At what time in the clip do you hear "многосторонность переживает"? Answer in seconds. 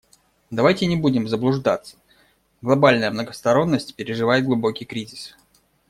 3.11-4.45